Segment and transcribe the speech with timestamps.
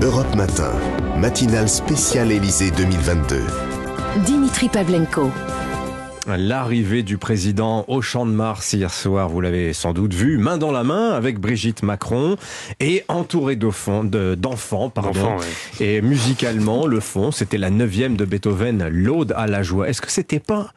[0.00, 0.70] Europe Matin,
[1.16, 3.40] matinale spéciale Élysée 2022.
[4.24, 5.28] Dimitri Pavlenko.
[6.28, 10.56] L'arrivée du président au Champ de Mars hier soir, vous l'avez sans doute vu, main
[10.56, 12.36] dans la main avec Brigitte Macron
[12.78, 15.36] et entouré d'enfants, d'enfants, pardon.
[15.38, 15.84] Ouais.
[15.84, 19.88] Et musicalement, le fond, c'était la neuvième de Beethoven, l'Aude à la joie.
[19.88, 20.68] Est-ce que c'était pas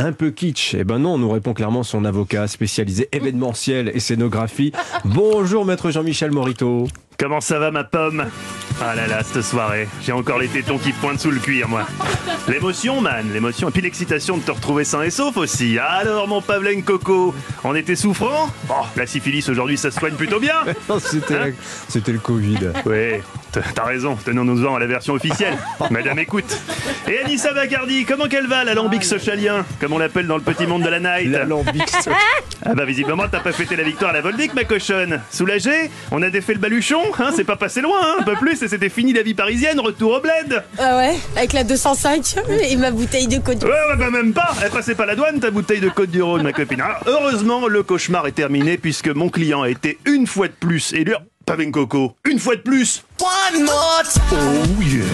[0.00, 0.74] un peu kitsch?
[0.74, 4.72] Eh ben non, nous répond clairement son avocat spécialisé événementiel et scénographie.
[5.04, 6.88] Bonjour maître Jean-Michel Morito.
[7.20, 8.24] Comment ça va ma pomme?
[8.80, 11.86] Ah là là, cette soirée, j'ai encore les tétons qui pointent sous le cuir moi.
[12.48, 15.78] L'émotion man, l'émotion, et puis l'excitation de te retrouver sain et sauf aussi.
[15.78, 18.50] Alors mon Pavlen Coco, on était souffrant?
[18.68, 20.56] Oh, la syphilis aujourd'hui ça se soigne plutôt bien
[20.98, 21.50] C'était Hein
[21.88, 22.58] c'était le Covid.
[22.86, 23.20] Oui,
[23.74, 25.56] t'as raison, tenons-nous-en à la version officielle.
[25.90, 26.58] Madame écoute.
[27.08, 30.82] Et Anissa Bacardi, comment qu'elle va, l'alambic socialien Comme on l'appelle dans le petit monde
[30.82, 31.82] de la night L'alambic.
[32.66, 36.22] Ah bah visiblement t'as pas fêté la victoire à la Volvic ma cochonne Soulagé On
[36.22, 38.88] a défait le baluchon hein C'est pas passé loin hein Un peu plus et c'était
[38.88, 43.26] fini la vie parisienne Retour au bled Ah ouais, avec la 205 et ma bouteille
[43.26, 43.62] de côte.
[43.64, 46.22] Ouais ouais bah même pas Elle passait pas la douane ta bouteille de Côte du
[46.22, 50.26] Rhône ma copine Alors, Heureusement le cauchemar est terminé puisque mon client a été une
[50.26, 51.14] fois de plus élu
[51.46, 53.04] Pavin Coco Une fois de plus.
[54.32, 55.04] Oh yeah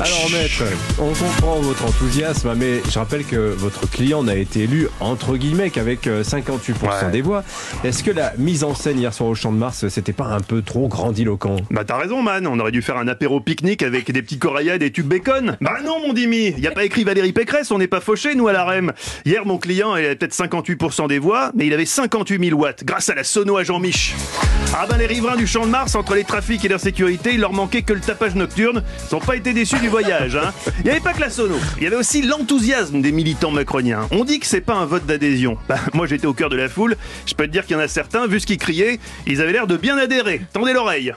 [0.00, 0.62] Alors maître,
[0.98, 5.70] on comprend votre enthousiasme, mais je rappelle que votre client n'a été élu entre guillemets
[5.70, 7.10] qu'avec euh, 58% Ouais.
[7.10, 7.42] des voix.
[7.84, 10.40] Est-ce que la mise en scène hier soir au Champ de Mars, c'était pas un
[10.40, 11.56] peu trop grandiloquent?
[11.70, 14.76] Bah t'as raison man, on aurait dû faire un apéro pique-nique avec des petits coraillas
[14.76, 15.56] et tubes bacon.
[15.60, 18.48] Bah non mon Dimi, y a pas écrit Valérie Pécresse, on n'est pas fauché nous
[18.48, 18.92] à la REM.
[19.24, 22.84] Hier mon client il avait peut-être 58% des voix, mais il avait 58 000 watts
[22.84, 24.14] grâce à la sono à Jean-Mich.
[24.74, 27.52] Ah ben les riverains du Champ de Mars, entre les trafics et l'insécurité, il leur
[27.52, 28.82] manquait que le tapage nocturne.
[29.08, 30.36] Ils ont pas été déçus du voyage.
[30.36, 30.52] Hein.
[30.80, 34.08] Il y avait pas que la sono, il y avait aussi l'enthousiasme des militants macroniens.
[34.10, 35.58] On dit que c'est pas un vote d'adhésion.
[35.68, 37.82] Bah moi j'étais au cœur de la foule, je peux te dire qu'il y en
[37.82, 40.42] a certains, vu ce qu'ils criaient, ils avaient l'air de bien adhérer.
[40.52, 41.12] Tendez l'oreille.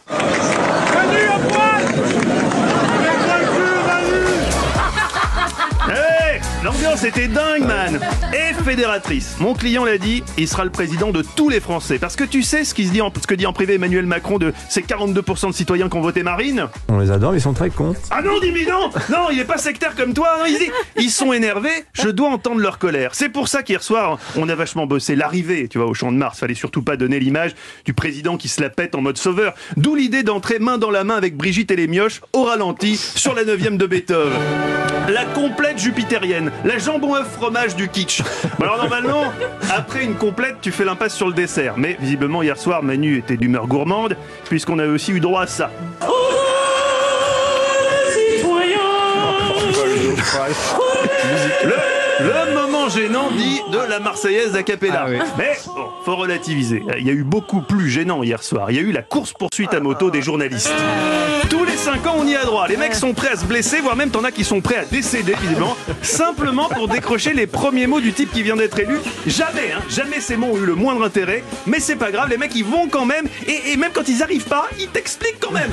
[7.02, 8.00] L'ambiance était dingue, man
[8.34, 9.38] Et fédératrice.
[9.40, 11.98] Mon client l'a dit, il sera le président de tous les Français.
[11.98, 14.06] Parce que tu sais ce, qui se dit en- ce que dit en privé Emmanuel
[14.06, 16.68] Macron de ces 42% de citoyens qui ont voté Marine?
[16.90, 17.96] On les adore, ils sont très cons.
[18.12, 20.40] Ah non, Dimi, non Non, il est pas sectaire comme toi.
[20.42, 20.46] hein.
[20.50, 23.12] Il dit, ils sont énervés, je dois entendre leur colère.
[23.14, 26.18] C'est pour ça qu'hier soir, on a vachement bossé l'arrivée, tu vois, au Champ de
[26.18, 26.40] Mars.
[26.40, 27.56] Fallait surtout pas donner l'image
[27.86, 29.54] du président qui se la pète en mode sauveur.
[29.78, 33.34] D'où l'idée d'entrer main dans la main avec Brigitte et les mioches au ralenti sur
[33.36, 34.34] la 9 de Beethoven.
[35.08, 38.23] La complète jupitérienne, la jambon œuf fromage du kitsch.
[38.57, 39.31] Bon, alors normalement,
[39.69, 41.75] après une complète, tu fais l'impasse sur le dessert.
[41.77, 45.69] Mais visiblement hier soir, Manu était d'humeur gourmande, puisqu'on a aussi eu droit à ça.
[51.63, 55.06] Le, le moment gênant dit de la Marseillaise a cappella.
[55.06, 55.18] Ah oui.
[55.38, 56.84] Mais bon, faut relativiser.
[56.97, 58.72] Il y a eu beaucoup plus gênant hier soir.
[58.72, 60.72] Il y a eu la course-poursuite à moto des journalistes.
[61.50, 62.68] Tous les 5 ans, on y a droit.
[62.68, 64.85] Les mecs sont prêts à se blesser, voire même t'en as qui sont prêts à
[64.85, 69.00] décéder, évidemment, simplement pour décrocher les premiers mots du type qui vient d'être élu.
[69.25, 72.38] Jamais, hein, jamais ces mots ont eu le moindre intérêt, mais c'est pas grave, les
[72.38, 75.51] mecs ils vont quand même, et, et même quand ils arrivent pas, ils t'expliquent quand
[75.51, 75.72] même.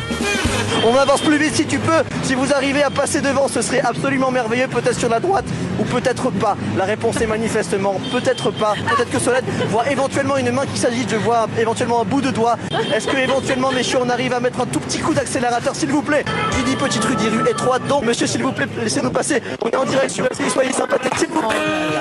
[0.87, 1.93] On avance plus vite si tu peux.
[2.23, 4.69] Si vous arrivez à passer devant, ce serait absolument merveilleux.
[4.69, 5.45] Peut-être sur la droite
[5.79, 6.57] ou peut-être pas.
[6.77, 8.75] La réponse est manifestement peut-être pas.
[8.97, 11.11] Peut-être que cela voit éventuellement une main qui s'agite.
[11.11, 12.57] Je vois éventuellement un bout de doigt.
[12.95, 16.03] Est-ce que éventuellement, messieurs, on arrive à mettre un tout petit coup d'accélérateur, s'il vous
[16.03, 16.25] plaît?
[16.53, 17.87] Qui dit petite rue dit rue étroite.
[17.89, 19.43] Donc, monsieur, s'il vous plaît, laissez-nous passer.
[19.63, 20.51] On est en direct sur LCI.
[20.51, 21.57] Soyez sympathiques, s'il vous plaît.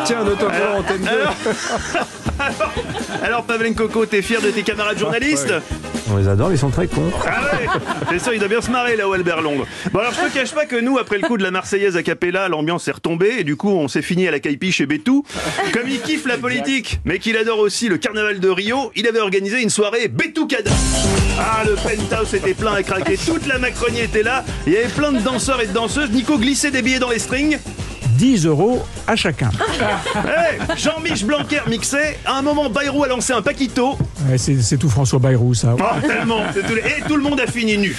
[0.06, 1.10] Tiens, un autocollant antenne 2.
[2.38, 2.74] Alors,
[3.24, 5.54] alors Pavlen Coco, t'es fier de tes camarades journalistes?
[6.12, 7.12] On les adore, ils sont très cons.
[7.26, 7.68] Ah ouais
[8.10, 9.66] C'est sûr, il doit bien se marrer là-haut, Albert Londres.
[9.92, 12.04] Bon, alors je te cache pas que nous, après le coup de la Marseillaise à
[12.04, 15.24] Capella, l'ambiance est retombée et du coup, on s'est fini à la caipi chez Bétou.
[15.74, 19.20] Comme il kiffe la politique, mais qu'il adore aussi le carnaval de Rio, il avait
[19.20, 20.72] organisé une soirée Bétoucada.
[21.40, 23.18] Ah, le penthouse était plein à craquer.
[23.18, 24.44] Toute la Macronie était là.
[24.68, 26.12] Il y avait plein de danseurs et de danseuses.
[26.12, 27.58] Nico glissait des billets dans les strings.
[28.18, 29.50] 10 euros à chacun.
[30.16, 32.18] Hey, Jean-Mich Blanquer mixait.
[32.26, 33.98] À un moment, Bayrou a lancé un paquito.
[34.30, 35.76] Ouais, c'est tout François Bayrou, ça.
[35.78, 36.42] Oh, tellement.
[36.54, 37.94] c'est tout- Et tout le monde a fini nu.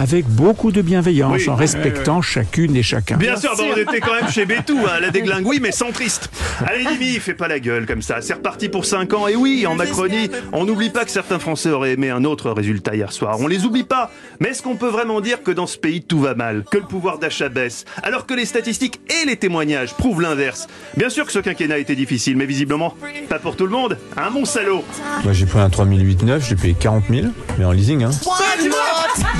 [0.00, 1.48] Avec beaucoup de bienveillance, Oui.
[1.48, 3.16] en respectant chacune et chacun.
[3.16, 6.30] Bien sûr, bah, on était quand même chez Bétou, hein, la déglingue, mais sans triste.
[6.64, 8.20] Allez, Dimi, fais pas la gueule comme ça.
[8.20, 9.26] C'est reparti pour 5 ans.
[9.26, 12.94] Et oui, en Macronie, on n'oublie pas que certains Français auraient aimé un autre résultat
[12.94, 13.38] hier soir.
[13.40, 14.12] On les oublie pas.
[14.38, 16.84] Mais est-ce qu'on peut vraiment dire que dans ce pays tout va mal, que le
[16.84, 20.68] pouvoir d'achat baisse, alors que les statistiques et les témoignages prouvent l'inverse?
[20.96, 22.94] Bien sûr que ce quinquennat a été difficile, mais visiblement,
[23.28, 23.98] pas pour tout le monde.
[24.16, 24.84] Un mon salaud?
[25.24, 27.26] Moi j'ai pris un 3008 je l'ai payé 40 000,
[27.58, 28.04] mais en leasing.
[28.04, 28.10] Hein.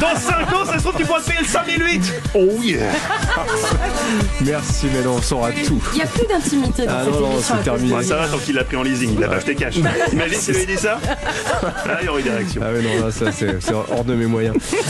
[0.00, 2.12] Dans 5 ans, ça se trouve, tu pourras te payer le 5008.
[2.34, 2.78] Oh yeah.
[4.44, 5.82] Merci, mais non, on saura tout.
[5.92, 7.54] Il n'y a plus d'intimité dans Ah cette non, non, émission.
[7.58, 7.92] c'est terminé.
[7.94, 9.76] Ouais, ça va tant qu'il l'a pris en leasing, il l'a pas acheté cash.
[9.76, 10.98] Imagine s'il avait dit ça.
[11.86, 12.62] Là, il y aurait eu des réactions.
[12.64, 14.56] Ah oui, non, là, ça, c'est c'est hors de mes moyens.